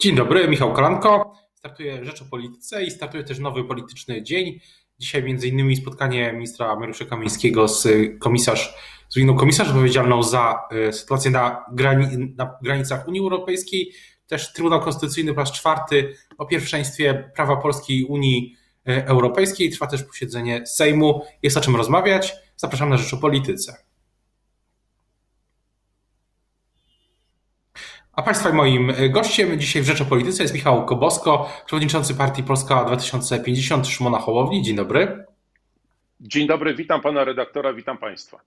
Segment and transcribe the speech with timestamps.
[0.00, 1.34] Dzień dobry, Michał Kolanko.
[1.54, 4.60] Startuje Rzecz o Polityce i startuje też nowy polityczny dzień.
[4.98, 7.88] Dzisiaj między innymi spotkanie ministra Mariusza Kamińskiego z
[8.18, 8.74] komisarz,
[9.08, 13.92] z inną komisarz odpowiedzialną za e, sytuację na, grani, na granicach Unii Europejskiej.
[14.26, 18.56] Też Trybunał Konstytucyjny po raz czwarty o pierwszeństwie prawa polskiej Unii
[18.88, 19.70] e, Europejskiej.
[19.70, 21.22] Trwa też posiedzenie Sejmu.
[21.42, 22.34] Jest o czym rozmawiać.
[22.56, 23.89] Zapraszam na Rzecz o Polityce.
[28.20, 32.84] A Państwa moim gościem dzisiaj w Rzecz o Polityce jest Michał Kobosko, przewodniczący partii Polska
[32.84, 34.62] 2050 Szymona Hołowni.
[34.62, 35.24] Dzień dobry.
[36.20, 38.40] Dzień dobry, witam pana redaktora, witam państwa.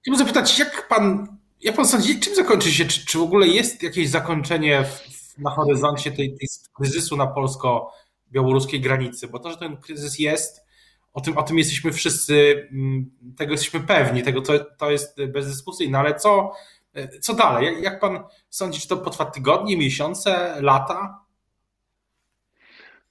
[0.00, 3.82] Chciałbym zapytać, jak pan, jak pan sądzi, czym zakończy się, czy, czy w ogóle jest
[3.82, 9.28] jakieś zakończenie w, na horyzoncie tej, tej kryzysu na polsko-białoruskiej granicy?
[9.28, 10.66] Bo to, że ten kryzys jest,
[11.12, 15.98] o tym, o tym jesteśmy wszyscy, mm, tego jesteśmy pewni, tego to, to jest bezdyskusyjne,
[15.98, 16.52] ale co,
[17.20, 17.82] co dalej?
[17.82, 21.22] Jak, pan sądzi, czy to potrwa tygodnie, miesiące, lata?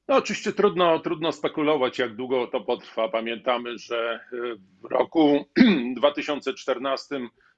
[0.07, 3.09] No oczywiście trudno, trudno spekulować, jak długo to potrwa.
[3.09, 4.19] Pamiętamy, że
[4.81, 5.45] w roku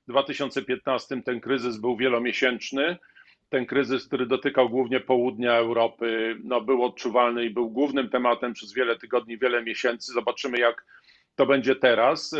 [0.09, 2.97] 2014-2015 ten kryzys był wielomiesięczny.
[3.50, 8.73] Ten kryzys, który dotykał głównie południa Europy, no, był odczuwalny i był głównym tematem przez
[8.73, 10.14] wiele tygodni, wiele miesięcy.
[10.14, 10.86] Zobaczymy, jak
[11.36, 12.36] to będzie teraz.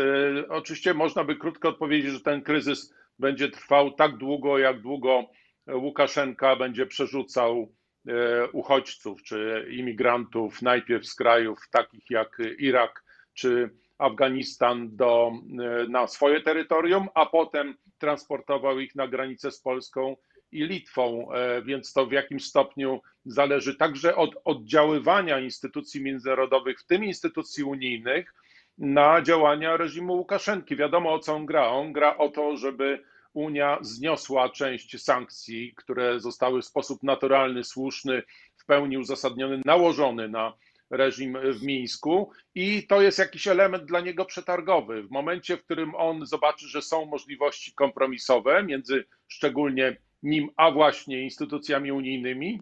[0.48, 5.24] Oczywiście można by krótko odpowiedzieć, że ten kryzys będzie trwał tak długo, jak długo
[5.72, 7.74] Łukaszenka będzie przerzucał
[8.08, 13.04] e, uchodźców czy imigrantów najpierw z krajów takich jak Irak
[13.34, 20.16] czy Afganistan do, e, na swoje terytorium, a potem transportował ich na granicę z Polską
[20.52, 26.86] i Litwą, e, więc to w jakim stopniu zależy także od oddziaływania instytucji międzynarodowych, w
[26.86, 28.34] tym instytucji unijnych,
[28.78, 30.76] na działania reżimu Łukaszenki.
[30.76, 31.68] Wiadomo o co on gra.
[31.68, 38.22] On gra o to, żeby Unia zniosła część sankcji, które zostały w sposób naturalny, słuszny,
[38.56, 40.52] w pełni uzasadniony, nałożony na
[40.90, 45.02] reżim w Mińsku i to jest jakiś element dla niego przetargowy.
[45.02, 51.22] W momencie, w którym on zobaczy, że są możliwości kompromisowe między szczególnie nim, a właśnie
[51.22, 52.60] instytucjami unijnymi,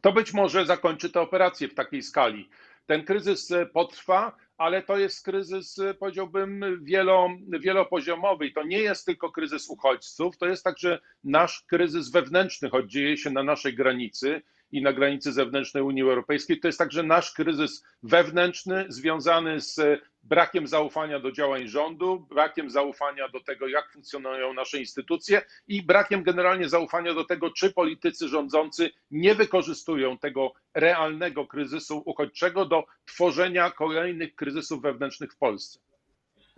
[0.00, 2.48] to być może zakończy tę operację w takiej skali.
[2.86, 8.46] Ten kryzys potrwa, ale to jest kryzys, powiedziałbym, wielo, wielopoziomowy.
[8.46, 13.16] I to nie jest tylko kryzys uchodźców, to jest także nasz kryzys wewnętrzny, choć dzieje
[13.16, 14.42] się na naszej granicy
[14.72, 16.60] i na granicy zewnętrznej Unii Europejskiej.
[16.60, 19.80] To jest także nasz kryzys wewnętrzny związany z
[20.22, 26.22] brakiem zaufania do działań rządu, brakiem zaufania do tego, jak funkcjonują nasze instytucje i brakiem
[26.22, 33.70] generalnie zaufania do tego, czy politycy rządzący nie wykorzystują tego realnego kryzysu uchodźczego do tworzenia
[33.70, 35.78] kolejnych kryzysów wewnętrznych w Polsce.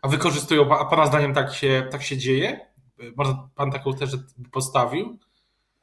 [0.03, 2.61] A wykorzystują, a Pana zdaniem tak się, tak się dzieje?
[3.17, 4.11] Może Pan taką też
[4.53, 5.19] postawił?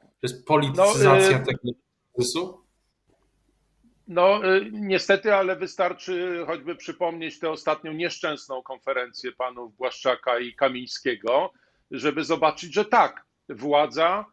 [0.00, 1.58] To jest polityzacja no, tego
[2.14, 2.62] kryzysu?
[4.08, 11.52] No, y, niestety, ale wystarczy choćby przypomnieć tę ostatnią nieszczęsną konferencję panów Błaszczaka i Kamińskiego,
[11.90, 14.24] żeby zobaczyć, że tak, władza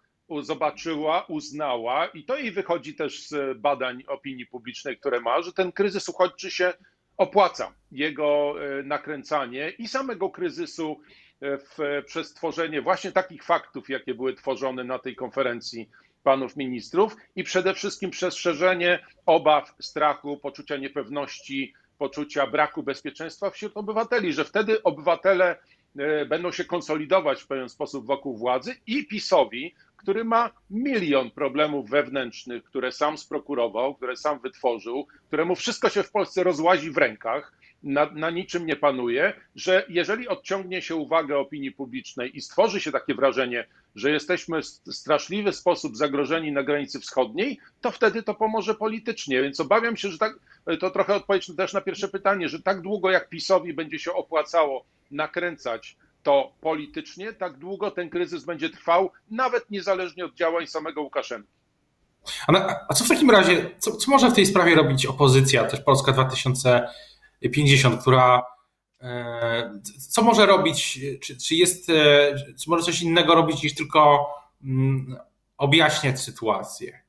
[0.41, 5.71] zobaczyła, uznała i to jej wychodzi też z badań opinii publicznej, które ma, że ten
[5.71, 6.73] kryzys uchodźczy się
[7.17, 10.99] opłaca, jego y, nakręcanie i samego kryzysu
[11.43, 15.89] y, w, przez tworzenie właśnie takich faktów, jakie były tworzone na tej konferencji
[16.23, 24.33] panów ministrów i przede wszystkim przestrzeżenie obaw, strachu, poczucia niepewności, poczucia braku bezpieczeństwa wśród obywateli,
[24.33, 25.59] że wtedy obywatele
[25.97, 31.89] e, będą się konsolidować w pewien sposób wokół władzy i PiSowi, który ma milion problemów
[31.89, 37.58] wewnętrznych, które sam sprokurował, które sam wytworzył, któremu wszystko się w Polsce rozłazi w rękach,
[37.83, 42.91] na, na, niczym nie panuje, że jeżeli odciągnie się uwagę opinii publicznej i stworzy się
[42.91, 48.75] takie wrażenie, że jesteśmy w straszliwy sposób zagrożeni na granicy wschodniej, to wtedy to pomoże
[48.75, 49.41] politycznie.
[49.41, 50.39] Więc obawiam się, że tak,
[50.79, 54.85] to trochę odpowiedź też na pierwsze pytanie, że tak długo jak PiSowi będzie się opłacało
[55.11, 61.49] nakręcać to politycznie, tak długo ten kryzys będzie trwał, nawet niezależnie od działań samego Łukaszenki.
[62.47, 66.13] A, co w takim razie, co, co może w tej sprawie robić opozycja, też Polska
[67.41, 68.43] 2050, która
[69.01, 74.29] E, co może robić, czy, czy jest, e, czy może coś innego robić niż tylko
[74.63, 75.17] mm,
[75.57, 76.99] objaśniać sytuację?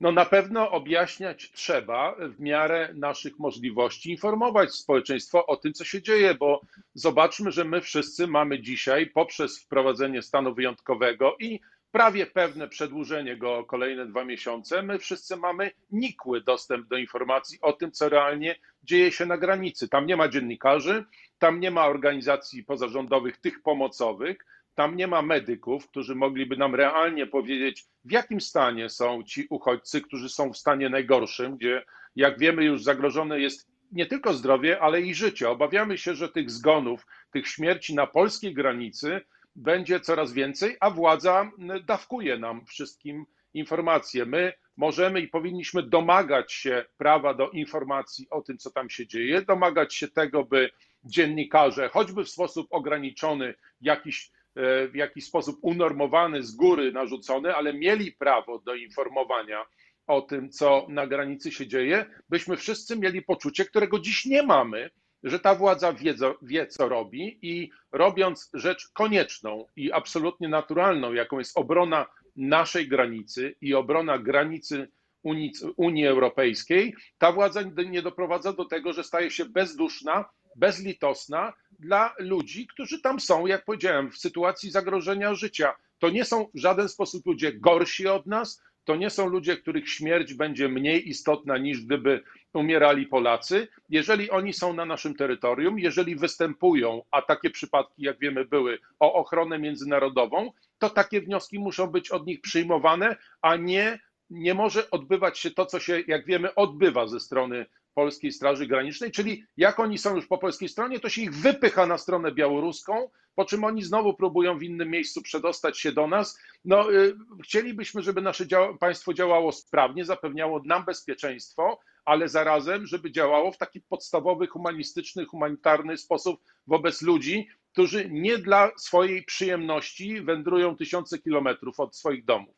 [0.00, 6.02] No na pewno objaśniać trzeba w miarę naszych możliwości, informować społeczeństwo o tym, co się
[6.02, 6.60] dzieje, bo
[6.94, 11.60] zobaczmy, że my wszyscy mamy dzisiaj poprzez wprowadzenie stanu wyjątkowego i
[11.92, 17.58] prawie pewne przedłużenie go o kolejne dwa miesiące, my wszyscy mamy nikły dostęp do informacji
[17.60, 19.88] o tym, co realnie dzieje się na granicy.
[19.88, 21.04] Tam nie ma dziennikarzy,
[21.38, 24.36] tam nie ma organizacji pozarządowych, tych pomocowych,
[24.74, 30.00] tam nie ma medyków, którzy mogliby nam realnie powiedzieć, w jakim stanie są ci uchodźcy,
[30.00, 31.84] którzy są w stanie najgorszym, gdzie,
[32.16, 35.50] jak wiemy, już zagrożone jest nie tylko zdrowie, ale i życie.
[35.50, 39.20] Obawiamy się, że tych zgonów, tych śmierci na polskiej granicy
[39.56, 41.50] będzie coraz więcej, a władza
[41.86, 44.26] dawkuje nam wszystkim informacje.
[44.26, 49.42] My możemy i powinniśmy domagać się prawa do informacji o tym, co tam się dzieje,
[49.42, 50.70] domagać się tego, by
[51.04, 57.74] dziennikarze, choćby w sposób ograniczony, jakiś, e, w jakiś sposób unormowany, z góry narzucony, ale
[57.74, 59.66] mieli prawo do informowania
[60.06, 64.90] o tym, co na granicy się dzieje, byśmy wszyscy mieli poczucie, którego dziś nie mamy,
[65.26, 71.38] że ta władza wie, wie, co robi i robiąc rzecz konieczną i absolutnie naturalną, jaką
[71.38, 72.06] jest obrona
[72.36, 74.88] naszej granicy i obrona granicy
[75.22, 80.24] Unii, Unii Europejskiej, ta władza nie doprowadza do tego, że staje się bezduszna,
[80.56, 85.76] bezlitosna dla ludzi, którzy tam są, jak powiedziałem, w sytuacji zagrożenia życia.
[85.98, 89.88] To nie są w żaden sposób ludzie gorsi od nas, to nie są ludzie, których
[89.88, 92.22] śmierć będzie mniej istotna niż gdyby
[92.52, 93.68] umierali Polacy.
[93.88, 99.14] Jeżeli oni są na naszym terytorium, jeżeli występują, a takie przypadki, jak wiemy, były o
[99.14, 103.98] ochronę międzynarodową, to takie wnioski muszą być od nich przyjmowane, a nie,
[104.30, 107.66] nie może odbywać się to, co się, jak wiemy, odbywa ze strony
[107.96, 111.86] Polskiej Straży Granicznej, czyli jak oni są już po polskiej stronie, to się ich wypycha
[111.86, 116.38] na stronę białoruską, po czym oni znowu próbują w innym miejscu przedostać się do nas.
[116.64, 117.14] No, y,
[117.44, 123.58] chcielibyśmy, żeby nasze dział państwo działało sprawnie, zapewniało nam bezpieczeństwo, ale zarazem, żeby działało w
[123.58, 131.80] taki podstawowy, humanistyczny, humanitarny sposób wobec ludzi, którzy nie dla swojej przyjemności wędrują tysiące kilometrów
[131.80, 132.55] od swoich domów.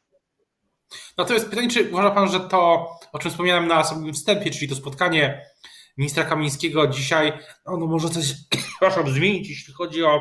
[1.16, 4.74] Natomiast pytanie, czy uważa Pan, że to, o czym wspomniałem na samym wstępie, czyli to
[4.74, 5.46] spotkanie
[5.98, 7.32] ministra Kamińskiego dzisiaj,
[7.64, 8.34] ono może coś,
[8.70, 10.20] przepraszam, zmienić, jeśli chodzi o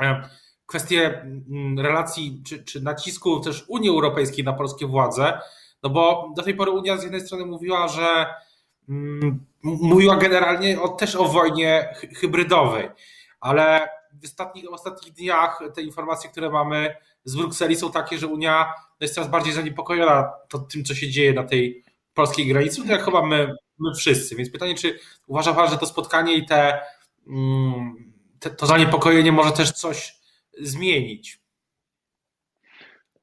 [0.00, 0.28] e,
[0.66, 5.40] kwestię mm, relacji czy, czy nacisku też Unii Europejskiej na polskie władze,
[5.82, 8.26] no bo do tej pory Unia z jednej strony mówiła, że
[8.88, 12.90] mm, mówiła generalnie o, też o wojnie hybrydowej,
[13.40, 13.88] ale
[14.22, 19.14] w ostatnich, ostatnich dniach te informacje, które mamy z Brukseli są takie, że Unia jest
[19.14, 21.84] coraz bardziej zaniepokojona to, tym, co się dzieje na tej
[22.14, 24.36] polskiej granicy, tak jak chyba my, my wszyscy.
[24.36, 26.80] Więc pytanie, czy uważa Pan, że to spotkanie i te,
[27.26, 30.16] mm, te, to zaniepokojenie może też coś
[30.60, 31.40] zmienić?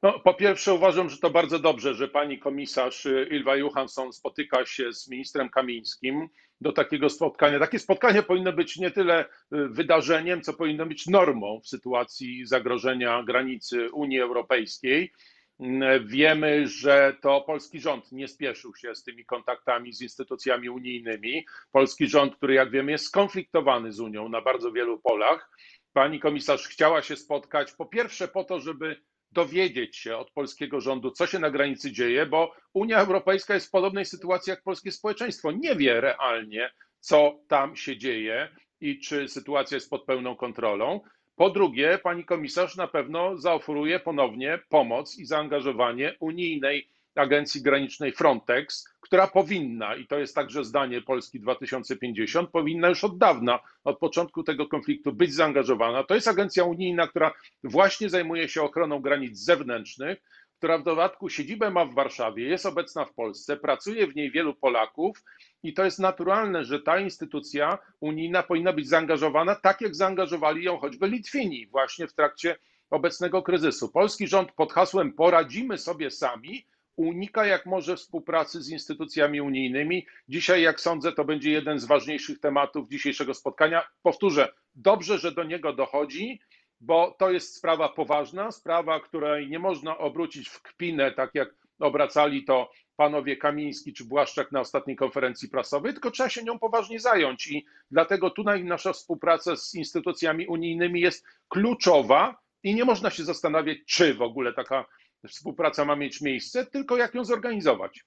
[0.04, 4.94] No, po pierwsze uważam, że to bardzo dobrze, że pani komisarz Ilva Johansson spotyka się
[4.94, 6.30] z ministrem Kamińskim
[6.63, 7.60] do takiego spotkania.
[7.60, 13.24] Takie spotkanie powinno być nie tyle y, wydarzeniem, co powinno być normą w sytuacji zagrożenia
[13.24, 15.13] granicy Unii Europejskiej.
[15.60, 21.45] Mm, wiemy, że to polski rząd nie spieszył się z tymi kontaktami z instytucjami unijnymi.
[21.71, 25.51] Polski rząd, który jak wiemy jest skonfliktowany z Unią na bardzo wielu polach.
[25.94, 29.01] Pani komisarz chciała się spotkać po pierwsze po to, żeby
[29.33, 33.71] dowiedzieć się od polskiego rządu, co się na granicy dzieje, bo Unia Europejska jest w
[33.71, 35.51] podobnej sytuacji jak polskie społeczeństwo.
[35.51, 38.50] Nie wie realnie, co tam się dzieje
[38.81, 41.01] i czy sytuacja jest pod pełną kontrolą.
[41.35, 48.88] Po drugie, pani komisarz na pewno zaoferuje ponownie pomoc i zaangażowanie unijnej Agencji Granicznej Frontex,
[49.01, 54.44] która powinna, i to jest także zdanie Polski 2050, powinna już od dawna, od początku
[54.44, 56.04] tego konfliktu być zaangażowana.
[56.04, 57.33] To jest agencja unijna, która
[57.63, 60.18] właśnie zajmuje się ochroną granic zewnętrznych,
[60.57, 64.54] która w dodatku siedzibę ma w Warszawie, jest obecna w Polsce, pracuje w niej wielu
[64.54, 65.23] Polaków
[65.64, 70.78] i to jest naturalne, że ta instytucja unijna powinna być zaangażowana, tak jak zaangażowali ją
[70.78, 72.56] choćby Litwini właśnie w trakcie
[72.90, 73.90] obecnego kryzysu.
[73.90, 80.06] Polski rząd pod hasłem poradzimy sobie sami unika jak może współpracy z instytucjami unijnymi.
[80.28, 83.88] Dzisiaj, jak sądzę, to będzie jeden z ważniejszych tematów dzisiejszego spotkania.
[84.02, 86.40] Powtórzę, dobrze, że do niego dochodzi,
[86.81, 92.45] bo to jest sprawa poważna, sprawa, której nie można obrócić w kpinę, tak jak obracali
[92.45, 97.47] to panowie Kamiński czy Błaszczak na ostatniej konferencji prasowej, tylko trzeba się nią poważnie zająć
[97.47, 103.78] i dlatego tutaj nasza współpraca z instytucjami unijnymi jest kluczowa i nie można się zastanawiać,
[103.88, 104.85] czy w ogóle taka
[105.30, 108.06] współpraca ma mieć miejsce, tylko jak ją zorganizować.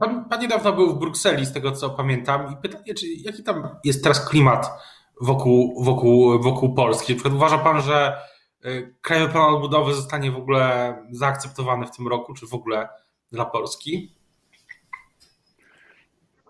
[0.00, 3.68] Pan, pan niedawno był w Brukseli, z tego co pamiętam, i pytanie, czy jaki tam
[3.84, 4.70] jest teraz klimat
[5.20, 7.14] wokół, wokół, wokół Polski?
[7.14, 8.16] Przykład uważa pan, że
[8.64, 12.88] y, Krajowy Plan Odbudowy zostanie w ogóle zaakceptowany w tym roku, czy w ogóle
[13.32, 14.14] dla Polski?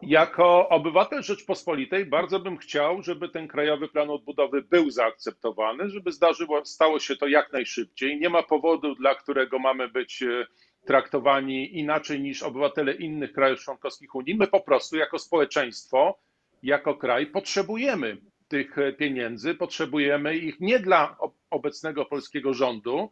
[0.03, 6.65] Jako obywatel Rzeczpospolitej bardzo bym chciał, żeby ten krajowy plan odbudowy był zaakceptowany, żeby zdarzyło,
[6.65, 8.21] stało się to jak najszybciej.
[8.21, 10.47] Nie ma powodu, dla którego mamy być e,
[10.87, 14.35] traktowani inaczej niż obywatele innych krajów członkowskich Unii.
[14.35, 16.19] My po prostu jako społeczeństwo,
[16.63, 18.17] jako kraj potrzebujemy
[18.49, 19.55] tych pieniędzy.
[19.55, 21.17] Potrzebujemy ich nie dla
[21.51, 23.11] obecnego polskiego rządu,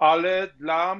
[0.00, 0.96] ale dla,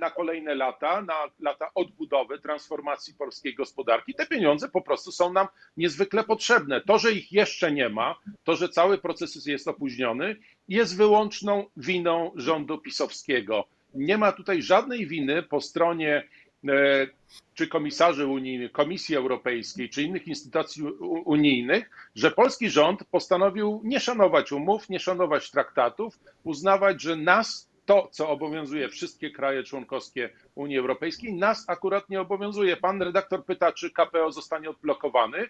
[0.00, 4.14] na kolejne lata, na lata odbudowy, transformacji polskiej gospodarki.
[4.14, 6.80] Te pieniądze po prostu są nam niezwykle potrzebne.
[6.80, 8.14] To, że ich jeszcze nie ma,
[8.44, 10.36] to, że cały proces jest opóźniony,
[10.68, 13.64] jest wyłączną winą rządu pisowskiego.
[13.94, 16.28] Nie ma tutaj żadnej winy po stronie
[16.68, 17.06] e,
[17.54, 20.82] czy komisarzy unijnych, Komisji Europejskiej, czy innych instytucji
[21.24, 28.08] unijnych, że polski rząd postanowił nie szanować umów, nie szanować traktatów, uznawać, że nas to,
[28.12, 32.76] co obowiązuje wszystkie kraje członkowskie Unii Europejskiej, nas akurat nie obowiązuje.
[32.76, 35.48] Pan redaktor pyta, czy KPO zostanie odblokowany.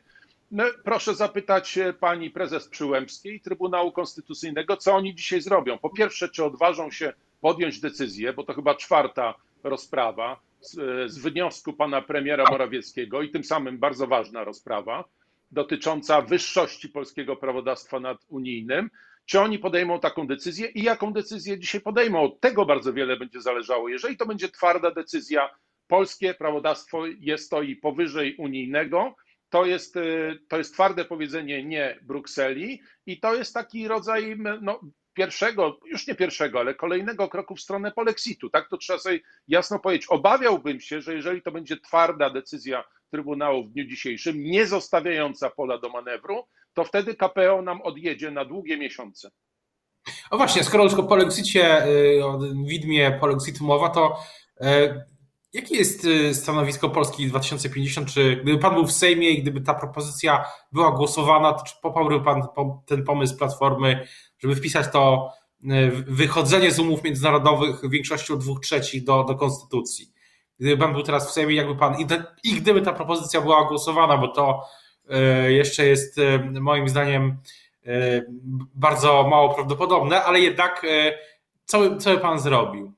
[0.50, 5.78] No, proszę zapytać pani prezes Przyłębskiej Trybunału Konstytucyjnego, co oni dzisiaj zrobią.
[5.78, 10.73] Po pierwsze, czy odważą się podjąć decyzję, bo to chyba czwarta rozprawa z,
[11.12, 15.04] z wniosku pana premiera Morawieckiego i tym samym bardzo ważna rozprawa
[15.50, 18.90] dotycząca wyższości polskiego prawodawstwa nad unijnym.
[19.29, 22.23] Czy oni podejmą taką decyzję i jaką decyzję dzisiaj podejmą?
[22.23, 23.89] Od tego bardzo wiele będzie zależało.
[23.89, 25.51] Jeżeli to będzie twarda decyzja,
[25.87, 29.17] polskie prawodawstwo jest to i powyżej unijnego,
[29.51, 34.81] to jest, y, to jest twarde powiedzenie nie Brukseli i to jest taki rodzaj no,
[35.15, 38.51] pierwszego, już nie pierwszego, ale kolejnego kroku w stronę polexitu.
[38.51, 40.07] Tak to trzeba sobie jasno powiedzieć.
[40.09, 45.79] Obawiałbym się, że jeżeli to będzie twarda decyzja Trybunału w dniu dzisiejszym, nie zostawiająca pola
[45.79, 46.45] do manewru,
[46.79, 49.31] to wtedy KPO nam odjedzie na długie miesiące.
[50.31, 54.19] O właśnie, skoro już o polexicie, y, o widmie polexitu mowa, to
[54.61, 55.05] y,
[55.53, 58.13] jakie jest y, stanowisko Polski 2050?
[58.13, 62.21] Czy gdyby pan był w Sejmie i gdyby ta propozycja była głosowana, to czy poparłby
[62.21, 62.43] pan
[62.87, 64.07] ten pomysł Platformy,
[64.39, 65.33] żeby wpisać to
[66.07, 70.13] wychodzenie z umów międzynarodowych większością dwóch trzecich do, do konstytucji?
[70.59, 72.01] Gdyby pan był teraz w Sejmie, jakby pan.
[72.01, 72.07] I,
[72.45, 74.63] I gdyby ta propozycja była głosowana, bo to
[75.49, 77.37] jeszcze jest e, moim zdaniem
[77.87, 78.23] e,
[78.75, 80.87] bardzo mało prawdopodobne, ale jednak
[81.65, 82.93] co, co by pan zrobił?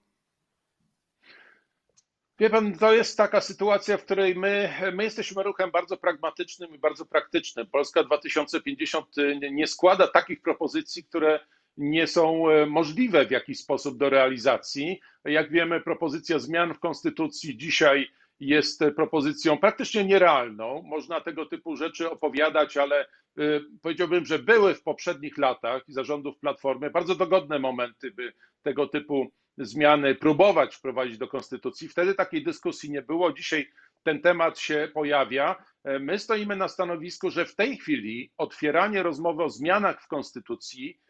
[2.39, 6.79] Wie pan, to jest taka sytuacja, w której my, my jesteśmy ruchem bardzo pragmatycznym i
[6.79, 7.67] bardzo praktycznym.
[7.67, 9.07] Polska 2050
[9.53, 11.41] nie składa takich propozycji, które
[11.77, 15.01] nie są e, możliwe w jakiś sposób do realizacji.
[15.25, 20.83] Jak wiemy, propozycja zmian w konstytucji dzisiaj jest propozycją praktycznie nierealną.
[20.83, 23.07] Można tego typu rzeczy opowiadać, ale e,
[23.83, 28.33] powiedziałbym, że były w poprzednich latach zarządów Platformy bardzo dogodne momenty, by
[28.63, 31.89] tego typu zmiany próbować wprowadzić do konstytucji.
[31.89, 33.33] Wtedy takiej dyskusji nie było.
[33.33, 33.69] Dzisiaj
[34.03, 35.65] ten temat się pojawia.
[35.85, 41.01] E, my stoimy na stanowisku, że w tej chwili otwieranie rozmowy o zmianach w konstytucji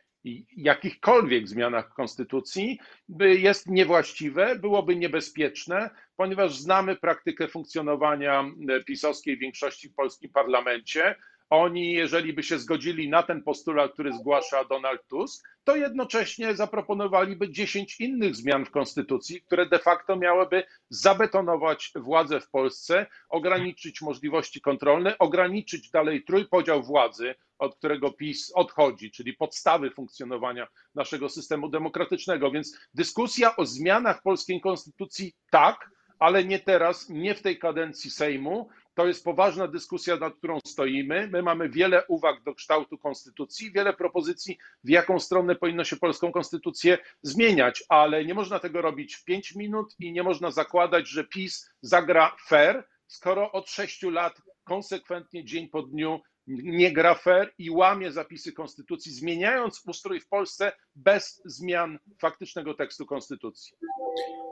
[0.57, 2.79] jakichkolwiek zmianach konstytucji
[3.19, 8.45] jest niewłaściwe, byłoby niebezpieczne, ponieważ znamy praktykę funkcjonowania
[8.87, 11.15] pisowskiej większości w polskim parlamencie.
[11.51, 17.51] Oni, jeżeli by się zgodzili na ten postulat, który zgłasza Donald Tusk, to jednocześnie zaproponowaliby
[17.51, 24.61] 10 innych zmian w konstytucji, które de facto miałyby zabetonować władzę w Polsce, ograniczyć możliwości
[24.61, 32.51] kontrolne, ograniczyć dalej trójpodział władzy, od którego PiS odchodzi, czyli podstawy funkcjonowania naszego systemu demokratycznego.
[32.51, 38.69] Więc dyskusja o zmianach polskiej konstytucji tak, ale nie teraz, nie w tej kadencji Sejmu.
[39.01, 41.29] To jest poważna dyskusja, nad którą stoimy.
[41.33, 46.33] My mamy wiele uwag do kształtu konstytucji, wiele propozycji, w jaką stronę powinno się polską
[46.33, 51.25] konstytucję zmieniać, ale nie można tego robić w pięć minut i nie można zakładać, że
[51.25, 56.21] PiS zagra fair, skoro od sześciu lat konsekwentnie dzień po dniu
[56.63, 63.07] nie gra fair i łamie zapisy konstytucji, zmieniając ustrój w Polsce bez zmian faktycznego tekstu
[63.07, 63.77] konstytucji.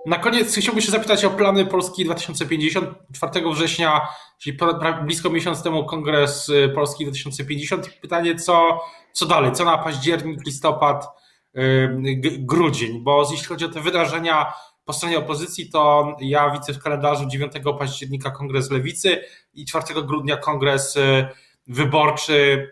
[0.07, 2.89] Na koniec chciałbym się zapytać o plany Polski 2050.
[3.15, 4.59] 4 września, czyli
[5.05, 7.89] blisko miesiąc temu Kongres y, Polski 2050.
[8.01, 8.81] Pytanie, co,
[9.13, 9.53] co dalej?
[9.53, 11.09] Co na październik, listopad,
[11.57, 13.01] y, grudzień?
[13.01, 14.53] Bo jeśli chodzi o te wydarzenia
[14.85, 19.25] po stronie opozycji, to ja widzę w kalendarzu 9 października Kongres Lewicy
[19.55, 21.29] i 4 grudnia Kongres y,
[21.69, 22.69] wyborczy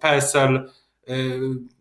[0.00, 0.70] PSL,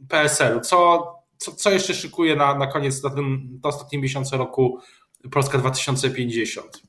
[0.09, 0.61] PSL.
[0.61, 4.79] Co, co, co jeszcze szykuje na, na koniec, na tym na ostatnim miesiącu roku
[5.31, 6.86] Polska 2050?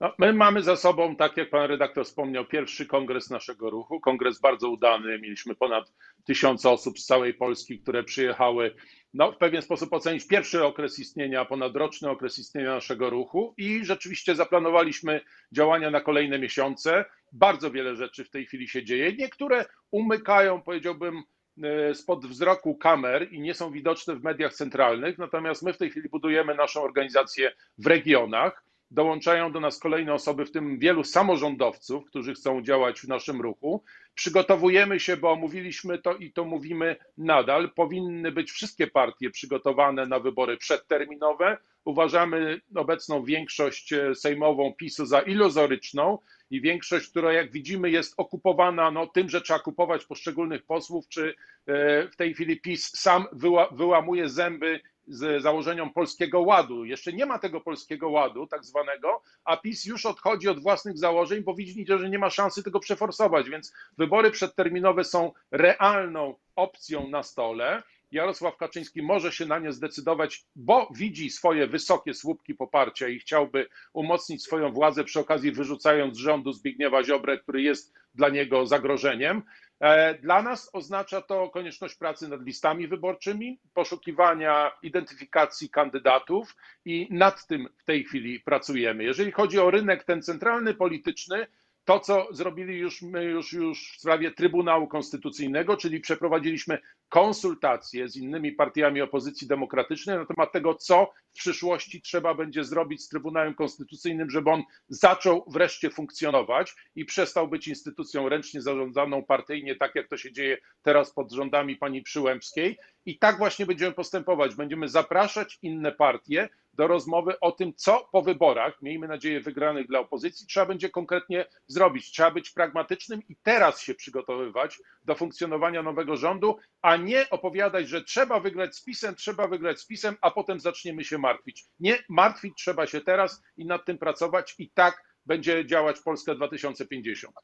[0.00, 4.00] No, my mamy za sobą, tak jak pan redaktor wspomniał, pierwszy kongres naszego ruchu.
[4.00, 5.18] Kongres bardzo udany.
[5.18, 5.92] Mieliśmy ponad
[6.24, 8.74] tysiąc osób z całej Polski, które przyjechały
[9.14, 14.34] no, w pewien sposób ocenić pierwszy okres istnienia, ponadroczny okres istnienia naszego ruchu i rzeczywiście
[14.34, 15.20] zaplanowaliśmy
[15.52, 17.04] działania na kolejne miesiące.
[17.32, 19.12] Bardzo wiele rzeczy w tej chwili się dzieje.
[19.16, 21.22] Niektóre umykają, powiedziałbym,
[21.62, 25.90] e, spod wzroku kamer i nie są widoczne w mediach centralnych, natomiast my w tej
[25.90, 28.69] chwili budujemy naszą organizację w regionach.
[28.90, 33.84] Dołączają do nas kolejne osoby, w tym wielu samorządowców, którzy chcą działać w naszym ruchu.
[34.14, 37.70] Przygotowujemy się, bo omówiliśmy to i to mówimy nadal.
[37.74, 41.56] Powinny być wszystkie partie przygotowane na wybory przedterminowe.
[41.84, 46.18] Uważamy obecną większość sejmową PiSu za iluzoryczną
[46.50, 51.34] i większość, która jak widzimy jest okupowana no, tym, że trzeba kupować poszczególnych posłów, czy
[51.66, 56.84] e, w tej chwili PiS sam wyła, wyłamuje zęby z założeniom polskiego ładu.
[56.84, 61.42] Jeszcze nie ma tego polskiego ładu, tak zwanego, a PiS już odchodzi od własnych założeń,
[61.42, 67.22] bo widzi, że nie ma szansy tego przeforsować, więc wybory przedterminowe są realną opcją na
[67.22, 67.82] stole.
[68.12, 73.66] Jarosław Kaczyński może się na nie zdecydować, bo widzi swoje wysokie słupki poparcia i chciałby
[73.92, 79.42] umocnić swoją władzę przy okazji wyrzucając z rządu Zbigniewa Ziobrę, który jest dla niego zagrożeniem.
[79.80, 87.46] E, dla nas oznacza to konieczność pracy nad listami wyborczymi, poszukiwania identyfikacji kandydatów i nad
[87.46, 89.04] tym w tej chwili pracujemy.
[89.04, 91.46] Jeżeli chodzi o rynek ten centralny polityczny,
[91.90, 96.78] to, co zrobili już już, już w sprawie Trybunału Konstytucyjnego, czyli przeprowadziliśmy
[97.08, 103.02] konsultacje z innymi partiami opozycji demokratycznej na temat tego, co w przyszłości trzeba będzie zrobić
[103.04, 109.76] z Trybunałem Konstytucyjnym, żeby on zaczął wreszcie funkcjonować i przestał być instytucją ręcznie zarządzaną partyjnie,
[109.76, 112.78] tak jak to się dzieje teraz pod rządami pani Przyłębskiej.
[113.06, 114.54] I tak właśnie będziemy postępować.
[114.54, 119.98] Będziemy zapraszać inne partie do rozmowy o tym, co po wyborach, miejmy nadzieję wygranych dla
[119.98, 122.10] opozycji, trzeba będzie konkretnie zrobić.
[122.10, 128.04] Trzeba być pragmatycznym i teraz się przygotowywać do funkcjonowania nowego rządu, a nie opowiadać, że
[128.04, 131.64] trzeba wygrać z PiSem, trzeba wygrać z PiSem, a potem zaczniemy się martwić.
[131.80, 137.34] Nie, martwić trzeba się teraz i nad tym pracować i tak będzie działać Polska 2050.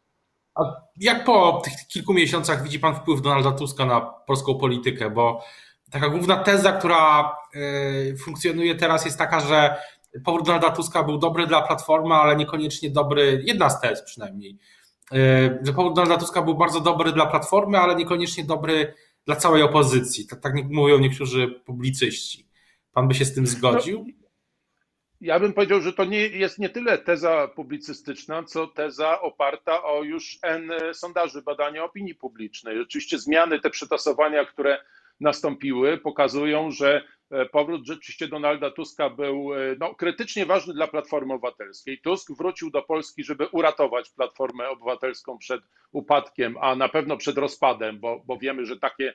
[0.55, 0.63] A
[0.97, 5.11] jak po tych kilku miesiącach widzi Pan wpływ Donalda Tuska na polską politykę?
[5.11, 5.45] Bo
[5.91, 9.77] taka główna teza, która y, funkcjonuje teraz, jest taka, że
[10.25, 14.59] powrót Donalda Tuska był dobry dla Platformy, ale niekoniecznie dobry, jedna z tez przynajmniej,
[15.13, 18.95] y, że powrót Donalda Tuska był bardzo dobry dla Platformy, ale niekoniecznie dobry
[19.27, 20.27] dla całej opozycji.
[20.27, 22.47] Tak, tak mówią niektórzy publicyści.
[22.93, 24.05] Pan by się z tym zgodził?
[24.09, 24.27] No,
[25.21, 30.03] ja bym powiedział, że to nie jest nie tyle teza publicystyczna, co teza oparta o
[30.03, 32.81] już N sondaży, badania opinii publicznej.
[32.81, 34.79] Oczywiście zmiany, te przetasowania, które
[35.21, 41.35] nastąpiły, pokazują, że e, powrót rzeczywiście Donalda Tuska był e, no, krytycznie ważny dla Platformy
[41.35, 42.01] Obywatelskiej.
[42.01, 45.61] Tusk wrócił do Polski, żeby uratować Platformę Obywatelską przed
[45.93, 49.15] upadkiem, a na pewno przed rozpadem, bo, bo wiemy, że takie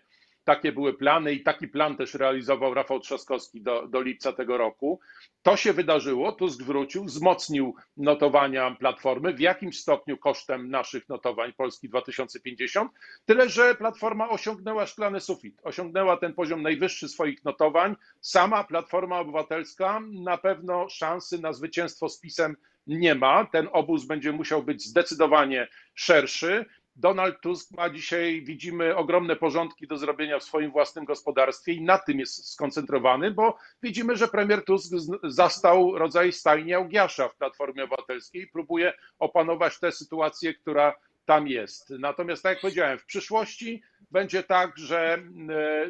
[0.55, 4.99] takie były plany i taki plan też realizował Rafał Trzaskowski do, do lipca tego roku.
[5.41, 11.89] To się wydarzyło, Tusk wrócił, wzmocnił notowania Platformy, w jakimś stopniu kosztem naszych notowań Polski
[11.89, 12.91] 2050,
[13.25, 17.95] tyle że Platforma osiągnęła szklany sufit, osiągnęła ten poziom najwyższy swoich notowań.
[18.21, 22.55] Sama Platforma Obywatelska na pewno szansy na zwycięstwo z PiSem
[22.87, 23.45] nie ma.
[23.45, 26.65] Ten obóz będzie musiał być zdecydowanie szerszy.
[26.95, 31.97] Donald Tusk ma dzisiaj, widzimy, ogromne porządki do zrobienia w swoim własnym gospodarstwie i na
[31.97, 38.41] tym jest skoncentrowany, bo widzimy, że premier Tusk zastał rodzaj stajni Augiasza w Platformie Obywatelskiej
[38.41, 40.93] i próbuje opanować tę sytuację, która
[41.25, 41.89] tam jest.
[41.89, 45.21] Natomiast, tak jak powiedziałem, w przyszłości będzie tak, że e,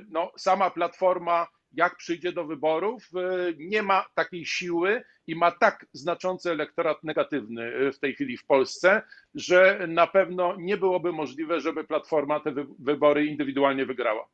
[0.10, 5.86] no, sama Platforma jak przyjdzie do wyborów, e, nie ma takiej siły i ma tak
[5.94, 9.02] znaczący elektorat negatywny e, w tej chwili w Polsce,
[9.36, 14.28] że na pewno nie byłoby możliwe, żeby Platforma te wybory indywidualnie wygrała.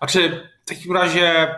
[0.00, 1.54] A czy w takim razie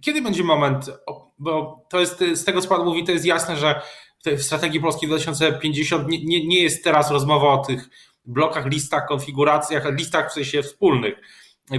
[0.00, 0.90] kiedy będzie moment,
[1.38, 3.80] bo to jest z tego, co Pan mówi, to jest jasne, że
[4.26, 7.88] w strategii Polski 2050 nie, nie, nie jest teraz rozmowa o tych
[8.24, 11.14] blokach, listach, konfiguracjach, listach w sensie wspólnych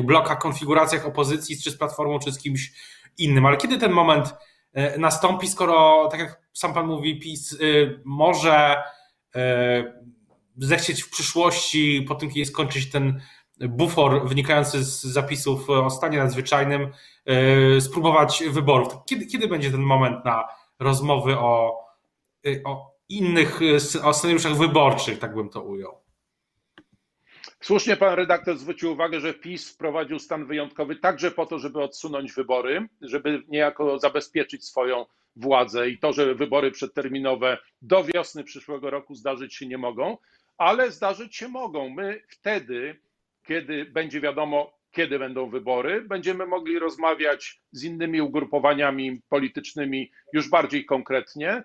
[0.03, 2.71] blokach, konfiguracjach opozycji, czy z Platformą, czy z kimś
[3.17, 3.45] innym.
[3.45, 4.35] Ale kiedy ten moment
[4.73, 7.57] e, nastąpi, skoro, tak jak sam Pan mówi, PiS e,
[8.05, 8.83] może
[9.35, 10.01] e,
[10.57, 13.21] zechcieć w przyszłości, po tym, kiedy skończy się ten
[13.59, 16.91] bufor wynikający z zapisów o stanie nadzwyczajnym,
[17.79, 18.93] spróbować wyborów.
[19.05, 20.47] Kiedy, kiedy będzie ten moment na
[20.79, 21.79] rozmowy o,
[22.65, 23.59] o innych
[24.03, 26.00] o scenariuszach wyborczych, tak bym to ujął?
[27.61, 32.33] Słusznie pan redaktor zwrócił uwagę, że PiS wprowadził stan wyjątkowy także po to, żeby odsunąć
[32.33, 39.15] wybory, żeby niejako zabezpieczyć swoją władzę i to, że wybory przedterminowe do wiosny przyszłego roku
[39.15, 40.17] zdarzyć się nie mogą,
[40.57, 41.89] ale zdarzyć się mogą.
[41.89, 42.99] My wtedy,
[43.47, 50.85] kiedy będzie wiadomo, kiedy będą wybory, będziemy mogli rozmawiać z innymi ugrupowaniami politycznymi już bardziej
[50.85, 51.63] konkretnie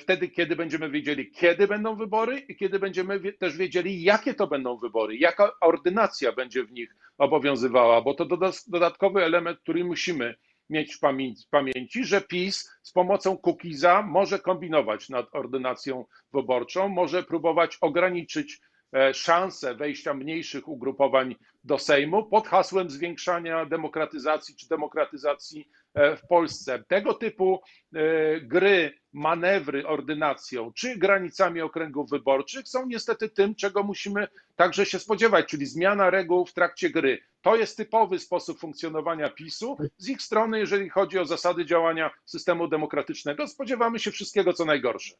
[0.00, 4.76] wtedy, kiedy będziemy wiedzieli, kiedy będą wybory i kiedy będziemy też wiedzieli, jakie to będą
[4.76, 8.26] wybory, jaka ordynacja będzie w nich obowiązywała, bo to
[8.66, 10.34] dodatkowy element, który musimy
[10.70, 17.78] mieć w pamięci, że PiS z pomocą Kukiza może kombinować nad ordynacją wyborczą, może próbować
[17.80, 18.60] ograniczyć
[18.92, 26.26] e, szanse wejścia mniejszych ugrupowań do Sejmu pod hasłem zwiększania demokratyzacji czy demokratyzacji e, w
[26.26, 26.84] Polsce.
[26.88, 27.60] Tego typu
[27.94, 34.98] e, gry, manewry ordynacją czy granicami okręgów wyborczych są niestety tym, czego musimy także się
[34.98, 37.18] spodziewać, czyli zmiana reguł w trakcie gry.
[37.42, 39.76] To jest typowy sposób funkcjonowania PiSu.
[39.98, 45.14] Z ich strony, jeżeli chodzi o zasady działania systemu demokratycznego, spodziewamy się wszystkiego, co najgorsze.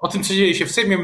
[0.00, 0.98] O tym, co dzieje się w Sejmie,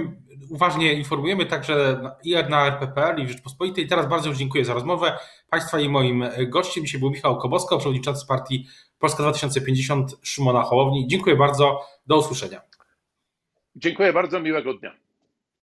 [0.50, 3.87] uważnie informujemy także i na RPPL, i w Rzeczpospolitej.
[3.87, 5.18] Teraz bardzo dziękuję za rozmowę
[5.50, 6.85] Państwa i moim gościem.
[6.85, 8.66] Dzisiaj był Michał Kobosko, przewodniczący partii
[8.98, 11.09] Polska 2050 Szymona Hołowni.
[11.09, 11.80] Dziękuję bardzo.
[12.07, 12.61] Do usłyszenia.
[13.76, 14.40] Dziękuję bardzo.
[14.40, 15.04] Miłego dnia.